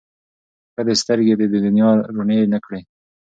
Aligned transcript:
ښه 0.73 0.81
دی 0.87 0.95
سترګي 1.01 1.33
دي 1.39 1.45
دنیا 1.53 1.89
ته 2.01 2.07
روڼي 2.15 2.37
نه 2.53 2.59
کړې 2.65 2.79